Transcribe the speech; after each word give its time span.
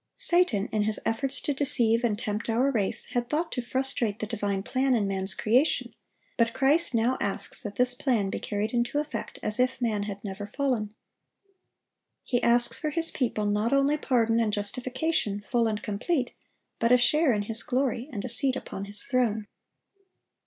(859) 0.19 0.19
Satan, 0.19 0.69
in 0.75 0.83
his 0.87 0.99
efforts 1.05 1.39
to 1.41 1.53
deceive 1.53 2.03
and 2.03 2.17
tempt 2.17 2.49
our 2.49 2.71
race, 2.71 3.05
had 3.11 3.29
thought 3.29 3.51
to 3.51 3.61
frustrate 3.61 4.17
the 4.17 4.25
divine 4.25 4.63
plan 4.63 4.95
in 4.95 5.07
man's 5.07 5.35
creation; 5.35 5.93
but 6.39 6.55
Christ 6.55 6.95
now 6.95 7.19
asks 7.21 7.61
that 7.61 7.75
this 7.75 7.93
plan 7.93 8.31
be 8.31 8.39
carried 8.39 8.73
into 8.73 8.97
effect, 8.97 9.37
as 9.43 9.59
if 9.59 9.79
man 9.79 10.01
had 10.09 10.23
never 10.23 10.51
fallen. 10.57 10.95
He 12.23 12.41
asks 12.41 12.79
for 12.79 12.89
His 12.89 13.11
people 13.11 13.45
not 13.45 13.73
only 13.73 13.95
pardon 13.95 14.39
and 14.39 14.51
justification, 14.51 15.45
full 15.51 15.67
and 15.67 15.83
complete, 15.83 16.31
but 16.79 16.91
a 16.91 16.97
share 16.97 17.31
in 17.31 17.43
His 17.43 17.61
glory 17.61 18.09
and 18.11 18.25
a 18.25 18.27
seat 18.29 18.55
upon 18.55 18.85
His 18.85 19.03
throne. 19.03 19.45